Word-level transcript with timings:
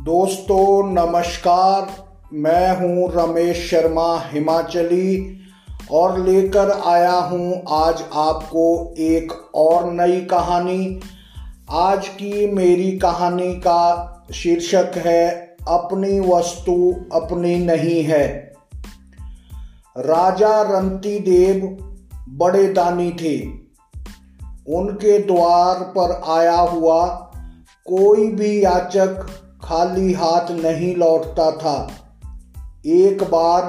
दोस्तों, 0.00 0.90
नमस्कार। 0.90 2.04
मैं 2.32 2.76
हूँ 2.76 3.12
रमेश 3.14 3.70
शर्मा, 3.70 4.22
हिमाचली, 4.32 5.40
और 5.90 6.20
लेकर 6.20 6.70
आया 6.70 7.12
हूँ 7.12 7.62
आज 7.68 8.04
आपको 8.14 8.94
एक 8.98 9.50
और 9.54 9.92
नई 9.92 10.20
कहानी। 10.20 11.00
आज 11.70 12.08
की 12.08 12.46
मेरी 12.46 12.98
कहानी 12.98 13.54
का 13.54 14.12
शीर्षक 14.34 14.92
है, 14.96 15.56
अपनी 15.68 16.20
वस्तु 16.20 16.94
अपनी 17.12 17.56
नहीं 17.58 18.02
है। 18.02 18.52
राजा 19.98 20.62
रंती 20.62 21.18
देव 21.18 21.78
बड़े 22.28 22.66
दानी 22.66 23.10
थे। 23.10 23.46
उनके 24.76 25.18
द्वार 25.18 25.74
पर 25.98 26.20
आया 26.38 26.60
हुआ 26.60 27.06
कोई 27.86 28.26
भी 28.26 28.64
याचक 28.64 29.26
खाली 29.64 30.12
हाथ 30.12 30.50
नहीं 30.50 30.96
लौटता 30.96 31.50
था। 31.50 31.90
एक 32.86 33.24
बार 33.24 33.62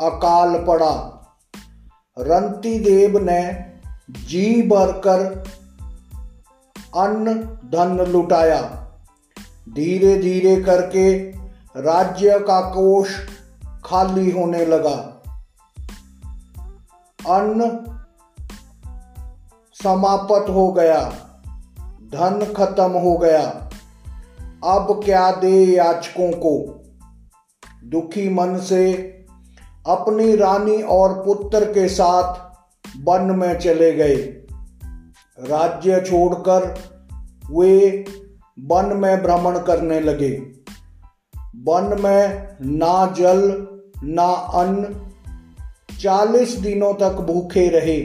अकाल 0.00 0.64
पड़ा। 0.64 1.10
रंती 2.18 2.78
देव 2.78 3.18
ने 3.18 3.72
जी 4.10 4.62
भरकर 4.62 5.44
अन्न 6.96 7.34
धन 7.44 8.06
लुटाया। 8.08 8.60
धीरे 9.68 10.18
धीरे 10.18 10.62
करके 10.62 11.18
राज्य 11.80 12.38
का 12.38 12.60
कोष 12.60 13.10
खाली 13.84 14.30
होने 14.30 14.64
लगा। 14.64 15.22
अन्न 17.36 17.84
समाप्त 19.74 20.50
हो 20.50 20.72
गया। 20.72 21.00
धन 22.12 22.54
खत्म 22.56 22.90
हो 22.90 23.16
गया। 23.16 23.70
अब 24.64 25.00
क्या 25.04 25.30
दे 25.30 25.64
याचकों 25.64 26.30
को? 26.30 26.82
दुखी 27.84 28.28
मन 28.28 28.58
से 28.58 28.92
अपनी 29.86 30.36
रानी 30.36 30.82
और 30.82 31.22
पुत्र 31.24 31.64
के 31.64 31.88
साथ 31.88 32.54
वन 33.04 33.22
में 33.22 33.58
चले 33.58 33.92
गए। 33.92 34.14
राज्य 35.40 36.00
छोड़कर 36.00 36.78
वे 37.50 38.04
वन 38.60 38.96
में 38.96 39.22
भ्रमण 39.22 39.58
करने 39.58 40.00
लगे। 40.00 40.30
वन 41.56 42.00
में 42.00 42.56
ना 42.62 43.06
जल, 43.06 43.66
ना 44.04 44.32
अन्न, 44.32 45.10
चालीस 46.00 46.54
दिनों 46.54 46.94
तक 46.94 47.12
भूखे 47.12 47.68
रहे। 47.68 48.00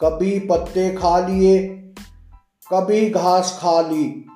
कभी 0.00 0.40
पत्ते 0.40 0.90
खा 0.90 1.26
लिए, 1.26 1.68
कभी 2.72 3.10
घास 3.10 3.58
खा 3.62 3.80
ली। 3.80 4.26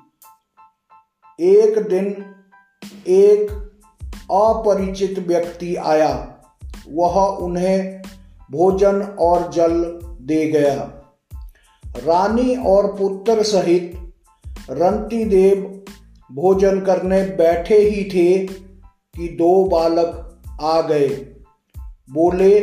एक 1.40 1.78
दिन 1.78 2.24
एक 3.06 3.50
अपरिचित 4.30 5.18
व्यक्ति 5.18 5.76
आया। 5.76 6.34
वह 6.92 7.20
उन्हें 7.26 8.02
भोजन 8.50 9.02
और 9.02 9.52
जल 9.52 10.00
दे 10.20 10.46
गया। 10.46 10.74
रानी 11.86 12.56
और 12.56 12.96
पुत्र 12.96 13.42
सहित 13.42 14.12
रंती 14.70 15.24
देव 15.24 15.84
भोजन 16.32 16.80
करने 16.80 17.22
बैठे 17.22 17.78
ही 17.78 18.04
थे 18.04 18.46
कि 18.46 19.28
दो 19.28 19.64
बालक 19.64 20.42
आ 20.62 20.80
गए। 20.80 21.08
बोले, 22.10 22.60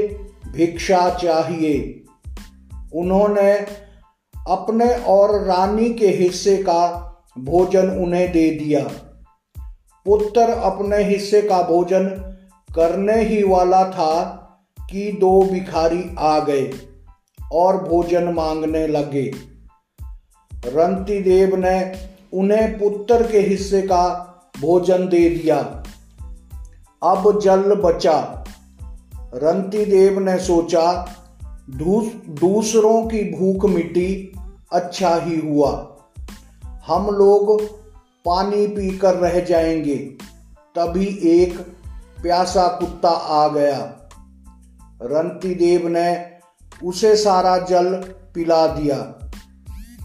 भिक्षा 0.53 1.09
चाहिए। 1.09 2.03
उन्होंने 2.95 3.53
अपने 4.49 4.93
और 4.93 5.41
रानी 5.41 5.93
के 5.93 6.07
हिस्से 6.07 6.57
का 6.57 7.07
भोजन 7.37 7.89
उन्हें 7.89 8.31
दे 8.31 8.49
दिया। 8.51 8.87
पुत्र 10.05 10.41
अपने 10.41 10.97
हिस्से 10.97 11.41
का 11.41 11.61
भोजन 11.61 12.03
करने 12.75 13.23
ही 13.23 13.43
वाला 13.43 13.85
था 13.85 14.37
कि 14.89 15.11
दो 15.11 15.43
भिखारी 15.43 16.15
आ 16.19 16.39
गए 16.39 16.71
और 17.51 17.89
भोजन 17.89 18.23
मांगने 18.23 18.87
लगे। 18.87 19.31
रंती 20.65 21.21
देव 21.21 21.55
ने 21.55 21.91
उन्हें 22.33 22.79
पुत्र 22.79 23.31
के 23.31 23.39
हिस्से 23.39 23.81
का 23.81 24.27
भोजन 24.61 25.07
दे 25.07 25.29
दिया। 25.29 25.83
अब 27.03 27.39
जल 27.39 27.75
बचा। 27.75 28.45
रंती 29.15 29.85
देव 29.85 30.19
ने 30.19 30.39
सोचा 30.39 31.15
दूसरों 31.69 33.07
की 33.07 33.37
भूख 33.37 33.69
मिटी 33.69 34.33
अच्छा 34.71 35.15
ही 35.15 35.39
हुआ। 35.39 35.90
हम 36.87 37.07
लोग 37.07 37.61
पानी 38.25 38.67
पीकर 38.67 39.15
रह 39.15 39.39
जाएँगे। 39.39 39.97
तभी 40.75 41.19
एक 41.23 41.59
प्यासा 42.21 42.67
कुत्ता 42.67 43.09
आ 43.09 43.47
गया। 43.47 44.09
रंती 45.01 45.55
देव 45.55 45.87
ने 45.87 46.31
उसे 46.83 47.15
सारा 47.15 47.57
जल 47.57 47.93
पिला 48.35 48.67
दिया। 48.67 48.95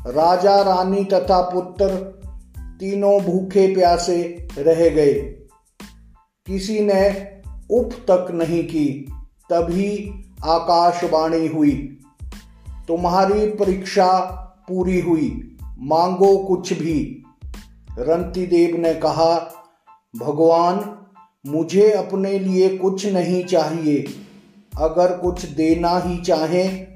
राजा, 0.06 0.62
रानी 0.62 1.04
तथा 1.04 1.40
पुत्र 1.40 1.88
तीनों 2.80 3.20
भूखे 3.20 3.74
प्यासे 3.74 4.48
रह 4.58 4.88
गए। 4.88 5.14
किसी 6.46 6.80
ने 6.80 7.32
उप 7.70 7.90
तक 8.10 8.26
नहीं 8.30 8.64
की, 8.64 9.12
तभी 9.50 10.10
आकाशवाणी 10.44 11.46
हुई। 11.46 11.98
तुम्हारी 12.88 13.46
परीक्षा 13.46 14.18
पूरी 14.68 15.00
हुई। 15.00 15.55
मांगो 15.78 16.38
कुछ 16.38 16.72
भी। 16.72 17.22
रंती 17.98 18.46
देव 18.46 18.76
ने 18.76 18.94
कहा, 18.94 19.54
भगवान, 20.16 20.98
मुझे 21.46 21.90
अपने 21.90 22.38
लिए 22.38 22.78
कुछ 22.78 23.06
नहीं 23.06 23.44
चाहिए। 23.44 24.06
अगर 24.78 25.18
कुछ 25.18 25.44
देना 25.44 25.98
ही 25.98 26.18
चाहें 26.18 26.86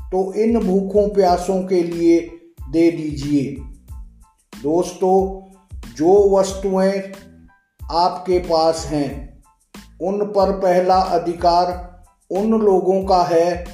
तो 0.00 0.34
इन 0.34 0.58
भूखों 0.58 1.08
प्यासों 1.08 1.62
के 1.62 1.82
लिए 1.82 2.20
दे 2.70 2.90
दीजिए। 2.90 3.56
दोस्तों, 4.62 5.42
जो 5.96 6.38
वस्तुएँ 6.38 7.12
आपके 7.90 8.38
पास 8.38 8.86
हैं, 8.86 9.42
उन 10.02 10.24
पर 10.24 10.52
पहला 10.52 10.96
अधिकार 10.96 11.90
उन 12.30 12.50
लोगों 12.50 13.04
का 13.04 13.22
है, 13.22 13.66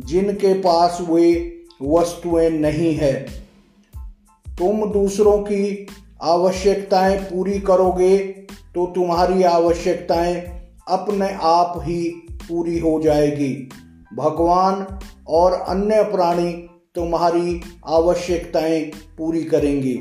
जिनके 0.00 0.54
पास 0.54 0.98
वे 1.00 1.56
वस्तुएँ 1.82 2.50
नहीं 2.50 2.94
है। 2.94 3.26
तुम 4.60 4.90
दूसरों 4.92 5.38
की 5.38 5.86
आवश्यकताएँ 6.22 7.18
पूरी 7.18 7.58
करोगे 7.60 8.18
तो 8.74 8.86
तुम्हारी 8.86 9.42
आवश्यकताएँ 9.42 10.34
अपने 10.88 11.28
आप 11.42 11.74
ही 11.76 12.28
पूरी 12.48 12.78
हो 12.78 13.00
जाएगी। 13.00 13.68
भगवान 14.16 14.98
और 15.28 15.52
अन्य 15.52 16.02
प्राणी 16.02 16.52
तुम्हारी 16.94 17.60
आवश्यकताएँ 17.86 18.80
पूरी 19.18 19.44
करेंगे। 19.44 19.94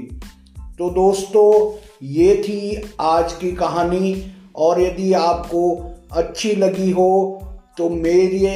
तो 0.77 0.89
दोस्तों, 0.89 1.79
ये 2.03 2.35
थी 2.35 2.91
आज 3.01 3.33
की 3.33 3.51
कहानी, 3.51 4.31
और 4.55 4.81
यदि 4.81 5.13
आपको 5.13 5.91
अच्छी 6.11 6.55
लगी 6.55 6.91
हो 6.91 7.41
तो 7.77 7.89
मेरे 7.89 8.47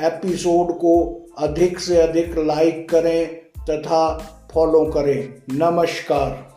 एपिसोड 0.00 0.72
को 0.72 1.26
अधिक 1.38 1.78
से 1.78 1.96
अधिक 1.96 2.38
लाइक 2.38 2.88
करें 2.88 3.26
तथा 3.70 4.28
फॉलो 4.54 4.84
करें। 4.84 5.42
नमस्कार। 5.56 6.51